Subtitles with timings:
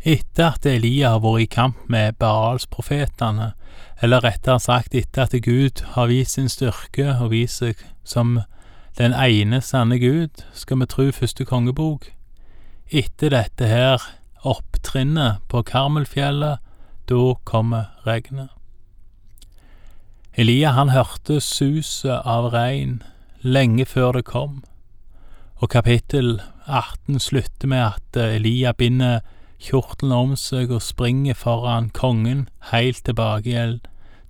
[0.00, 3.52] Etter at Elia har vært i kamp med Baals-profetene,
[4.00, 8.38] eller rettere sagt etter at Gud har vist sin styrke og vist seg som
[8.96, 12.08] den ene sanne Gud, skal vi tru første kongebok.
[12.88, 14.00] Etter dette her
[14.40, 16.64] opptrinnet på Karmelfjellet,
[17.10, 18.48] da kommer regnet.
[20.32, 23.02] Elia han hørte suset av regn
[23.42, 24.62] lenge før det kom,
[25.60, 29.20] og kapittel 18 slutter med at Elia binder
[29.60, 33.80] kjortelen om seg og springer foran kongen heilt tilbake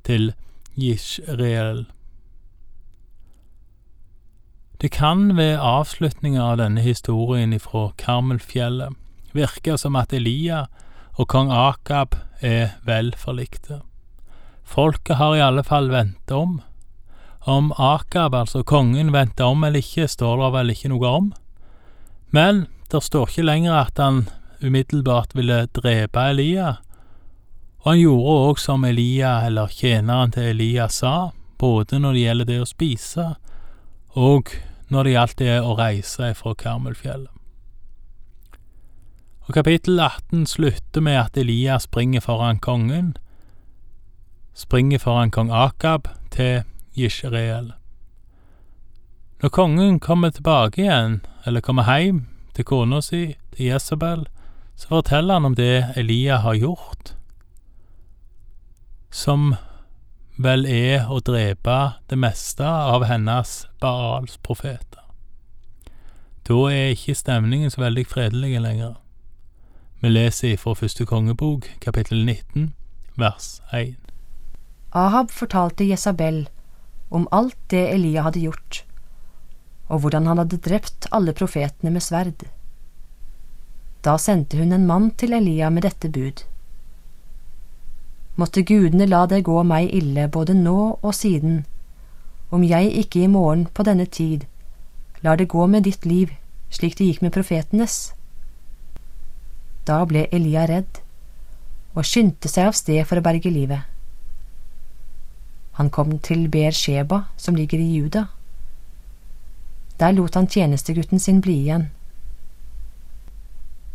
[0.06, 0.32] til
[0.74, 1.86] Jishreel.
[4.80, 8.96] Det kan ved avslutninga av denne historien ifra Karmelfjellet
[9.36, 10.64] virke som at Elia
[11.20, 13.82] og kong Akab er vel forlikte.
[14.64, 16.60] Folket har i alle fall ventet om.
[17.44, 21.30] Om Akab, altså kongen, vendte om eller ikke, står det vel ikke noe om.
[22.30, 24.24] Men det står ikke lenger at han
[24.62, 26.76] umiddelbart ville drepe Elia,
[27.80, 32.48] og han gjorde òg som Elia, eller tjeneren til Elia, sa, både når det gjelder
[32.50, 33.26] det å spise,
[34.16, 34.52] og
[34.90, 37.32] når det gjaldt det å reise fra Karmelfjellet.
[39.48, 43.14] Og kapittel 18 slutter med at Elia springer foran kongen,
[44.54, 46.62] springer foran kong Akab til
[46.94, 47.72] Jishreel.
[49.42, 54.26] Når kongen kommer tilbake igjen, eller kommer hjem til kona si, til Jesabel,
[54.80, 57.12] så forteller han om det Elia har gjort,
[59.10, 59.50] som
[60.40, 61.74] vel er å drepe
[62.08, 65.02] det meste av hennes Baals profeter.
[66.48, 68.94] Da er ikke stemningen så veldig fredelig lenger.
[70.00, 72.70] Vi leser fra første kongebok, kapittel 19,
[73.20, 73.98] vers 1.
[74.96, 76.46] Ahab fortalte Jesabel
[77.10, 78.80] om alt det Elia hadde gjort,
[79.92, 82.48] og hvordan han hadde drept alle profetene med sverd.
[84.04, 86.44] Da sendte hun en mann til Elia med dette bud.
[88.36, 91.64] Måtte gudene la det gå meg ille både nå og siden,
[92.50, 94.46] om jeg ikke i morgen på denne tid
[95.22, 96.32] lar det gå med ditt liv
[96.70, 98.12] slik det gikk med profetenes.
[99.86, 101.00] Da ble Elia redd
[101.94, 103.82] og skyndte seg av sted for å berge livet.
[105.78, 108.26] Han kom til Beersheba, som ligger i Juda.
[109.98, 111.88] Der lot han tjenestegutten sin bli igjen.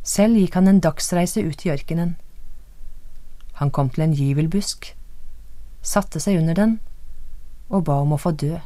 [0.06, 2.14] Selv gikk han en dagsreise ut i ørkenen.
[3.58, 4.92] Han kom til en gyvelbusk,
[5.82, 6.78] satte seg under den
[7.74, 8.60] og ba om å få dø.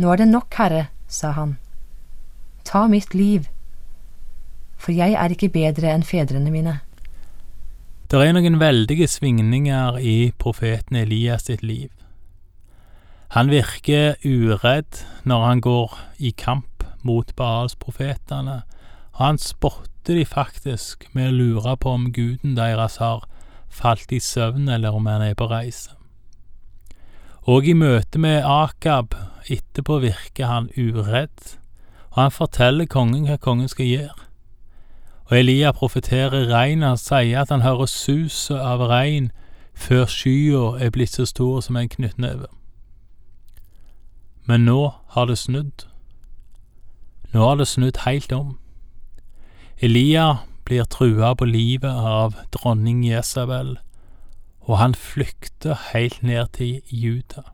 [0.00, 1.56] Nå er det nok, Herre, sa han.
[2.64, 3.48] Ta mitt liv,
[4.76, 6.78] for jeg er ikke bedre enn fedrene mine.
[8.06, 11.90] Det er noen veldige svingninger i profeten Elias sitt liv.
[13.34, 18.60] Han virker uredd når han går i kamp mot Baals-profetene,
[19.18, 23.24] han spotter de faktisk med å lure på om guden deres har
[23.72, 25.94] falt i søvn, eller om han er på reise.
[27.46, 29.14] Og i møte med Akab
[29.48, 31.56] etterpå virker han uredd,
[32.10, 34.26] og han forteller kongen hva kongen skal gjøre.
[35.26, 39.30] Og Elia profeterer regn, han sier at han hører suset av regn
[39.76, 42.46] før skya er blitt så stor som en knyttneve.
[44.46, 45.88] Men nå har det snudd.
[47.32, 48.54] Nå har det snudd helt om.
[49.76, 53.74] Elia blir trua på livet av dronning Jesabel,
[54.64, 57.44] og han flykter helt ned til Juda.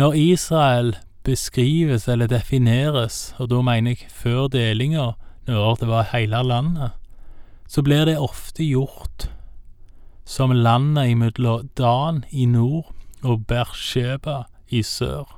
[0.00, 5.12] Når Israel beskrives eller defineres, og da mener jeg før delinga,
[5.46, 6.96] når det var hele landet,
[7.68, 9.28] så blir det ofte gjort
[10.24, 12.88] som landet imellom Dan i nord
[13.22, 15.28] og Bersheba i sør.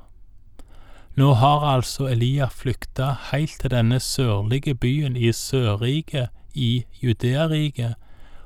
[1.19, 7.97] Nå har altså Elia flykta heilt til denne sørlige byen i Sørriket i Judeariket,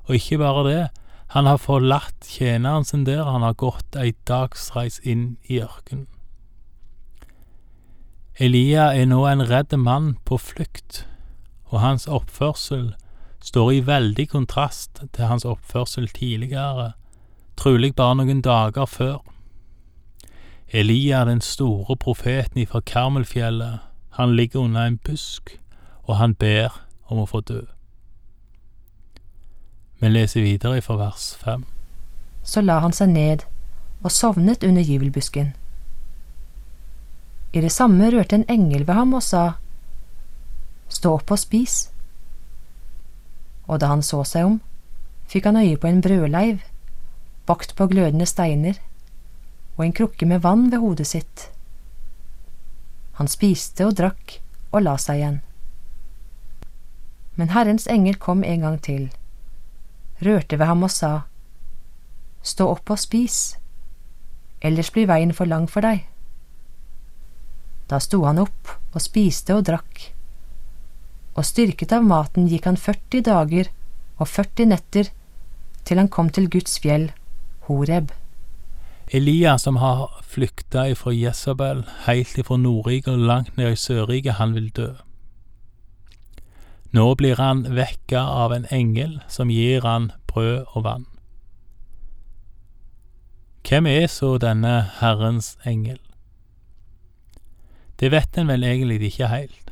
[0.08, 0.88] og ikke bare det,
[1.36, 6.08] han har forlatt tjeneren sin der, han har gått ei dagsreis inn i ørkenen.
[8.42, 11.04] Elia er nå en redd mann på flukt,
[11.70, 12.96] og hans oppførsel
[13.44, 16.96] står i veldig kontrast til hans oppførsel tidligere,
[17.54, 19.22] trolig bare noen dager før.
[20.70, 23.80] Elia, den store profeten ifra Karmelfjellet,
[24.10, 25.60] han ligger under en busk,
[26.04, 27.62] og han ber om å få dø.
[30.00, 31.66] Vi leser videre fra vers fem.
[32.44, 33.46] Så la han seg ned
[34.04, 35.54] og sovnet under gyvelbusken.
[37.54, 39.54] I det samme rørte en engel ved ham og sa,
[40.90, 41.90] Stå opp og spis.
[43.66, 44.60] Og da han så seg om,
[45.32, 46.60] fikk han øye på en brødleiv,
[47.48, 48.78] bakt på glødende steiner
[49.78, 51.50] og en krukke med vann ved hodet sitt.
[53.18, 54.40] Han spiste og drakk
[54.72, 55.42] og la seg igjen.
[57.38, 59.10] Men Herrens engel kom en gang til,
[60.22, 61.14] rørte ved ham og sa,
[62.44, 63.56] Stå opp og spis,
[64.60, 66.04] ellers blir veien for lang for deg.
[67.88, 70.10] Da sto han opp og spiste og drakk,
[71.34, 73.72] og styrket av maten gikk han 40 dager
[74.20, 75.10] og 40 netter
[75.84, 77.10] til han kom til Guds fjell,
[77.68, 78.12] Horeb.
[79.14, 84.56] Elia som har flykta ifra Jesabel, heilt ifra Nordriket og langt ned i Sørriket, han
[84.56, 84.88] vil dø.
[86.94, 91.06] Nå blir han vekka av en engel som gir han brød og vann.
[93.70, 96.02] Hvem er så denne Herrens engel?
[98.00, 99.72] Det vet en vel egentlig ikke heilt.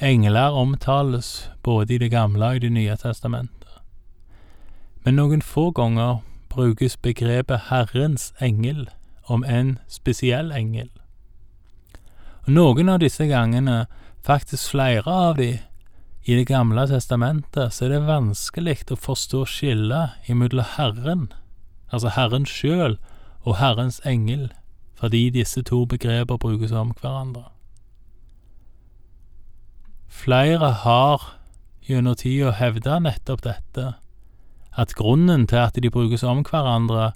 [0.00, 3.82] Engler omtales både i Det gamle og i Det nye testamentet.
[5.04, 6.22] Men noen få ganger
[6.56, 8.86] brukes begrepet Herrens engel
[9.28, 10.90] om en spesiell engel.
[12.46, 13.86] Og Noen av disse gangene,
[14.24, 15.58] faktisk flere av de,
[16.26, 21.28] i Det gamle testamentet så er det vanskelig å forstå skillet imellom Herren,
[21.92, 22.96] altså Herren sjøl,
[23.46, 24.48] og Herrens engel,
[24.98, 27.44] fordi disse to begreper brukes om hverandre.
[30.08, 31.22] Flere har
[31.86, 33.92] gjennom tida hevda nettopp dette,
[34.76, 37.12] at grunnen til at de brukes om hverandre,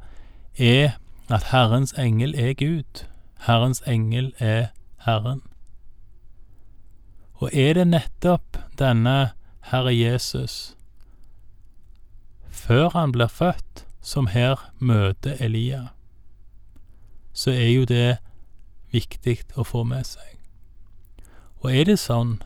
[0.58, 0.96] er
[1.28, 3.04] at Herrens engel er Gud,
[3.46, 4.66] Herrens engel er
[5.04, 5.42] Herren.
[7.34, 9.32] Og er det nettopp denne
[9.70, 10.74] Herre Jesus,
[12.50, 15.88] før han blir født, som her møter Elia,
[17.32, 18.18] så er jo det
[18.92, 20.38] viktig å få med seg.
[21.60, 22.38] Og er det sånn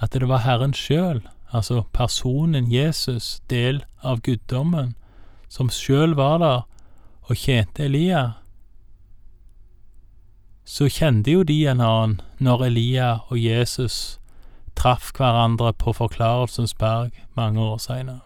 [0.00, 1.20] at det var Herren sjøl,
[1.52, 4.94] altså personen Jesus, del av guddommen,
[5.48, 6.62] som sjøl var der
[7.28, 8.32] og tjente Elia,
[10.64, 14.18] så kjente jo de en annen når Elia og Jesus
[14.78, 18.20] traff hverandre på Forklarelsens berg mange år seinere.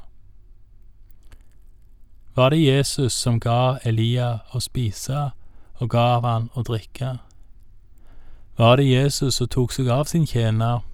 [2.37, 5.31] Var det Jesus som ga Elia å spise
[5.81, 7.17] og gav han å drikke?
[8.57, 10.85] Var det Jesus som tok seg av sin tjener,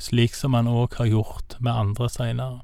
[0.00, 2.60] slik som han òg har gjort med andre seinere?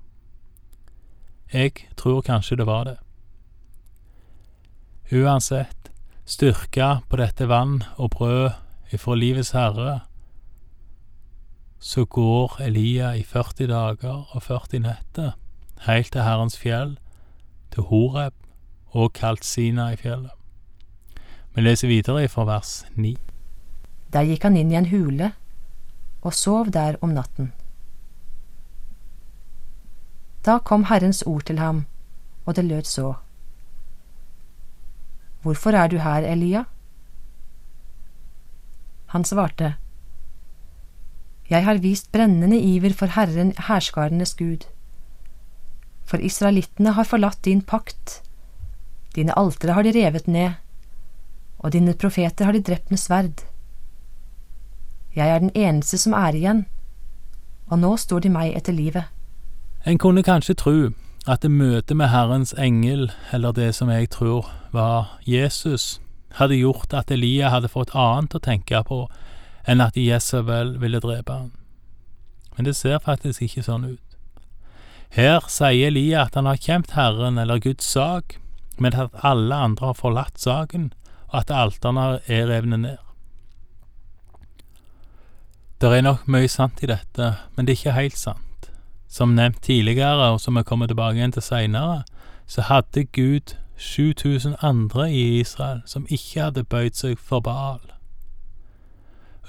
[1.52, 2.96] Jeg tror kanskje det var det.
[5.12, 5.92] Uansett,
[6.26, 8.50] styrka på dette vann og brød
[8.92, 10.00] ifra livets herre
[11.78, 15.36] så går Elia i 40 dager og 40 netter
[15.86, 16.96] heilt til Herrens fjell,
[17.70, 18.32] til Horeb,
[18.90, 20.32] og kalt Sina i fjellet.
[21.54, 23.16] Vi leser videre fra vers 9.
[24.12, 25.32] Der gikk han inn i en hule
[26.26, 27.52] og sov der om natten.
[30.46, 31.84] Da kom Herrens ord til ham,
[32.46, 33.14] og det lød så.
[35.42, 36.64] Hvorfor er du her, Elia?
[39.14, 39.74] Han svarte,
[41.50, 44.66] jeg har vist brennende iver for Herren hærskarenes Gud.
[46.04, 48.22] For israelittene har forlatt din pakt,
[49.14, 50.58] dine altere har de revet ned,
[51.58, 53.46] og dine profeter har de drept med sverd.
[55.16, 56.66] Jeg er den eneste som er igjen,
[57.72, 59.08] og nå står de meg etter livet.
[59.86, 60.90] En kunne kanskje tro
[61.26, 66.00] at det møtet med Herrens engel, eller det som jeg tror var Jesus,
[66.36, 69.06] hadde gjort at Elia hadde fått annet å tenke på
[69.66, 71.52] enn at Jesabel ville drepe ham.
[72.56, 74.02] Men det ser faktisk ikke sånn ut.
[75.16, 78.36] Her sier Elia at han har kjempet Herren eller Guds sak,
[78.76, 80.90] men at alle andre har forlatt saken,
[81.32, 83.05] og at alterne er revnet ned.
[85.80, 88.68] Det er nok mye sant i dette, men det er ikke helt sant.
[89.12, 92.04] Som nevnt tidligere, og som vi kommer tilbake igjen til seinere,
[92.46, 97.82] så hadde Gud 7000 andre i Israel som ikke hadde bøyd seg for Baal.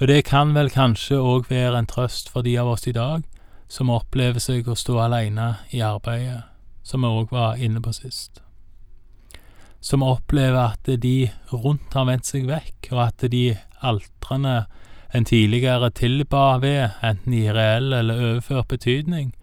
[0.00, 3.24] Og det kan vel kanskje òg være en trøst for de av oss i dag
[3.68, 6.42] som opplever seg å stå alene i arbeidet,
[6.82, 8.42] som vi òg var inne på sist.
[9.80, 14.66] Som opplever at de rundt har vendt seg vekk, og at de altrene
[15.14, 19.34] en tidligere tilba ved, enten i reell eller overført betydning,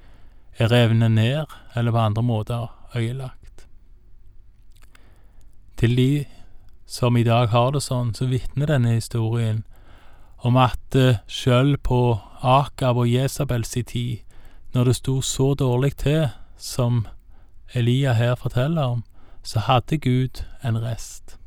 [0.58, 1.46] er revnet ned
[1.76, 3.68] eller på andre måter øyelagt.
[5.78, 6.26] Til de
[6.86, 9.64] som i dag har det sånn, så vitner denne historien
[10.46, 14.22] om at uh, sjøl på Akab og Jesabels tid,
[14.74, 17.08] når det sto så dårlig til som
[17.74, 19.04] Elia her forteller om,
[19.44, 21.38] så hadde Gud en rest.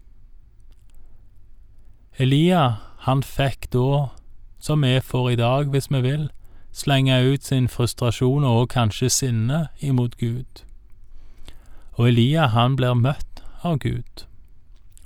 [2.19, 4.11] Elia, han fikk da,
[4.61, 6.29] som vi får i dag hvis vi vil,
[6.77, 10.65] slenge ut sin frustrasjon og kanskje sinne imot Gud.
[11.97, 14.27] Og Elia, han blir møtt av Gud.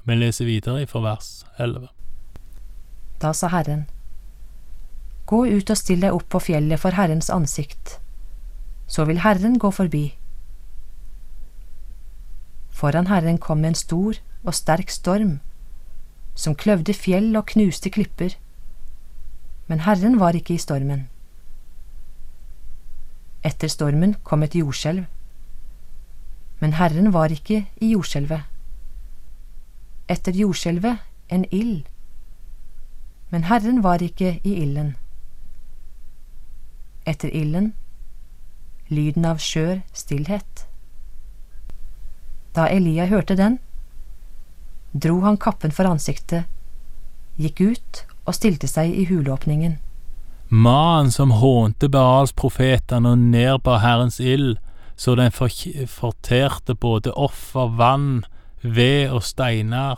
[0.04, 1.28] Vi leser videre fra vers
[1.62, 1.86] 11.
[3.22, 3.86] Da sa Herren,
[5.26, 7.98] Gå ut og still deg opp på fjellet for Herrens ansikt.
[8.86, 10.18] så vil Herren gå forbi.
[12.70, 15.38] Foran Herren kom en stor og sterk storm,
[16.34, 18.36] som kløvde fjell og knuste klipper,
[19.66, 21.08] men Herren var ikke i stormen.
[23.44, 25.04] Etter stormen kom et jordskjelv,
[26.60, 28.42] men Herren var ikke i jordskjelvet.
[30.08, 30.98] Etter jordskjelvet
[31.30, 31.84] en ild,
[33.30, 34.96] men Herren var ikke i ilden.
[37.06, 37.72] Etter ilden
[38.92, 40.66] lyden av skjør stillhet.
[42.56, 43.58] Da Elia hørte den,
[44.92, 46.44] dro han kappen for ansiktet,
[47.40, 49.78] gikk ut og stilte seg i huleåpningen.
[50.52, 54.58] Mannen som hånte Baals profetene og nedbar Herrens ild,
[54.96, 58.24] så den forterte både offer, vann,
[58.62, 59.96] ved og steiner.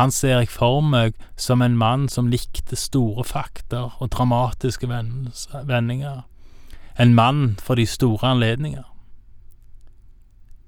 [0.00, 6.24] Han ser jeg for meg som en mann som likte store fakter og dramatiske vendinger.
[6.98, 8.88] En mann for de store anledninger.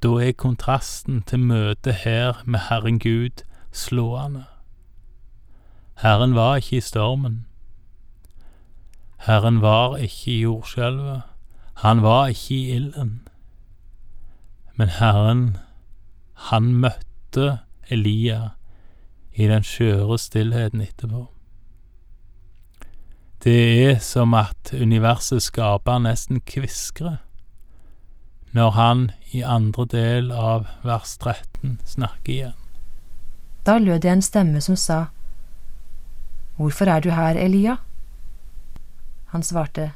[0.07, 4.45] Da er kontrasten til møtet her med Herren Gud slående.
[5.99, 7.47] Herren var ikke i stormen.
[9.27, 11.23] Herren var ikke i jordskjelvet.
[11.83, 13.29] Han var ikke i ilden.
[14.77, 15.57] Men Herren,
[16.35, 17.59] han møtte
[17.91, 18.41] Elia
[19.35, 21.27] i den skjøre stillheten etterpå.
[23.45, 27.26] Det er som at universet skaper nesten kviskrer
[28.57, 29.01] når han
[29.37, 32.57] i andre del av vers 13 snakker igjen.
[33.69, 35.07] Da lød det en stemme som sa,
[36.57, 37.77] Hvorfor er du her, Elia?
[39.35, 39.91] Han svarte,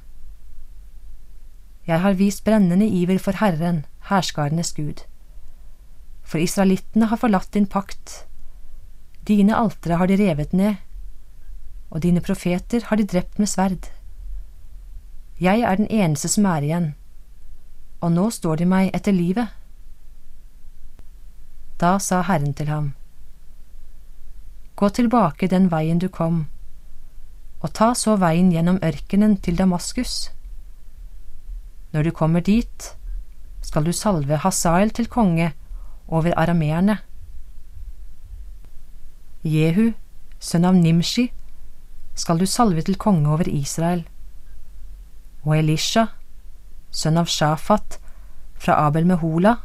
[1.86, 5.06] Jeg har vist brennende iver for Herren, herskarenes Gud.
[6.22, 8.26] For israelittene har forlatt din pakt,
[9.26, 10.76] dine altere har de revet ned,
[11.90, 13.88] og dine profeter har de drept med sverd.
[15.40, 16.94] Jeg er den eneste som er igjen,
[18.00, 19.48] og nå står de meg etter livet.
[21.80, 22.92] Da sa Herren til ham,
[24.76, 26.46] Gå tilbake den veien du kom,
[27.60, 30.30] og ta så veien gjennom ørkenen til Damaskus.
[31.92, 32.86] Når du kommer dit,
[33.60, 35.52] skal du salve Hasael til konge
[36.08, 36.96] over arameerne.
[39.44, 39.92] Jehu,
[40.40, 41.30] sønn av Nimshi,
[42.14, 44.06] skal du salve til konge over Israel.
[45.44, 46.06] Og Elisha,
[46.90, 47.98] sønn av Shafat,
[48.60, 49.56] fra Abel Mehola,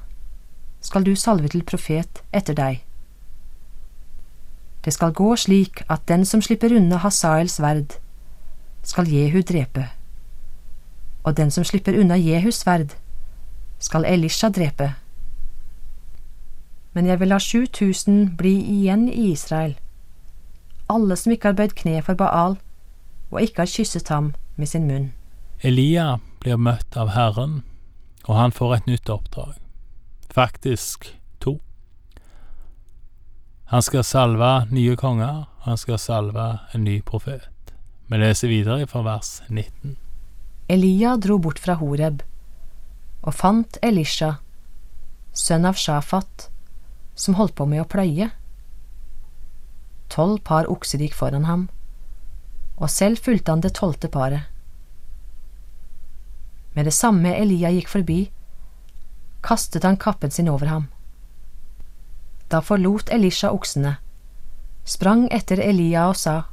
[0.81, 2.81] skal du salve til profet etter deg.
[4.85, 7.97] Det skal gå slik at den som slipper unna Hasaels sverd,
[8.85, 9.89] skal Jehu drepe,
[11.23, 12.93] og den som slipper unna Jehus sverd,
[13.79, 14.93] skal Elisha drepe.
[16.93, 19.75] Men jeg vil la 7000 bli igjen i Israel
[20.89, 22.57] alle som ikke har bøyd kne for Baal
[23.31, 25.11] og ikke har kysset ham med sin munn.
[25.61, 27.63] Elia blir møtt av Herren,
[28.29, 29.55] og han får et nytt oppdrag.
[30.29, 31.07] Faktisk
[31.41, 31.57] to.
[33.73, 37.49] Han skal salve nye konger, og han skal salve en ny profet.
[38.05, 39.97] Vi leser videre fra vers 19.
[40.69, 42.21] Elia dro bort fra Horeb
[43.25, 44.35] og fant Elisha,
[45.33, 46.49] sønn av Shafat,
[47.17, 48.29] som holdt på med å pløye.
[50.13, 51.69] Tolv par okser gikk foran ham,
[52.77, 54.45] og selv fulgte han det tolvte paret.
[56.75, 58.19] Med det samme Elia gikk forbi,
[59.45, 60.87] kastet han kappen sin over ham.
[62.51, 63.95] Da forlot Elisha oksene,
[64.83, 66.43] sprang etter Elia og sa,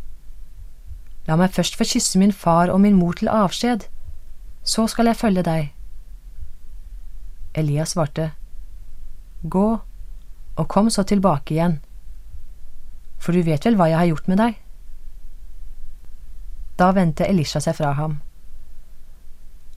[1.28, 3.84] La meg først få kysse min far og min mor til avskjed,
[4.66, 5.70] så skal jeg følge deg.
[7.54, 8.32] Elia svarte,
[9.42, 9.68] Gå,
[10.56, 11.78] og kom så tilbake igjen
[13.22, 14.58] for du vet vel hva jeg har gjort med deg?
[16.80, 18.18] Da vendte Elisha seg fra ham.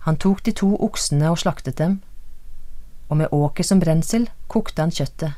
[0.05, 2.01] Han tok de to oksene og slaktet dem,
[3.09, 5.33] og med åker som brensel kokte han kjøttet.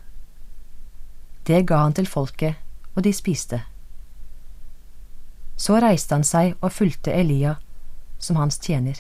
[1.48, 2.56] Det ga han til folket,
[2.96, 3.62] og de spiste.
[5.58, 7.56] Så reiste han seg og fulgte Elia
[8.20, 9.00] som hans tjener.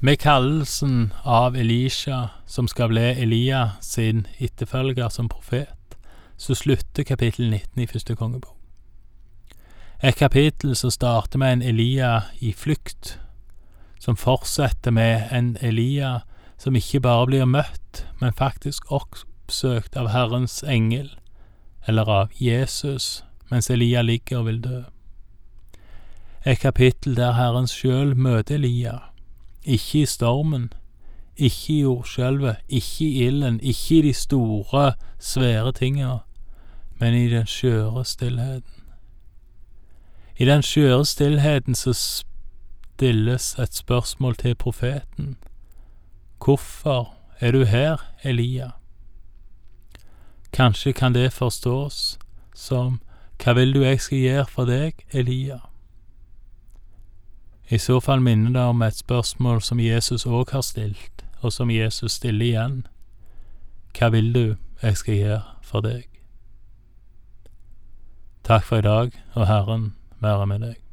[0.00, 5.96] Med kallelsen av Elisha, som skal bli Elia sin etterfølger som profet,
[6.36, 8.58] så slutter kapittel 19 i første kongebok.
[10.02, 13.20] Et kapittel som starter med en Elia i flukt,
[14.02, 16.20] som fortsetter med en Elia
[16.58, 21.12] som ikke bare blir møtt, men faktisk oppsøkt av Herrens engel,
[21.86, 24.80] eller av Jesus, mens Elia ligger og vil dø.
[26.46, 28.98] Et kapittel der Herren sjøl møter Elia,
[29.62, 30.72] ikke i stormen,
[31.36, 36.18] ikke i jordskjelvet, ikke i ilden, ikke i de store, svære tinga,
[36.98, 38.82] men i den skjøre stillheten.
[40.38, 41.94] I den skjøre stillheten så
[42.96, 45.36] stilles et spørsmål til profeten,
[46.44, 48.70] Hvorfor er du her, Elia?
[50.52, 52.18] Kanskje kan det forstås
[52.54, 53.00] som
[53.44, 55.58] Hva vil du jeg skal gjøre for deg, Elia?
[57.70, 61.70] I så fall minner det om et spørsmål som Jesus òg har stilt, og som
[61.70, 62.86] Jesus stiller igjen.
[63.98, 66.06] Hva vil du jeg skal gjøre for deg?
[68.44, 70.91] Takk for i dag, og Herren være med deg.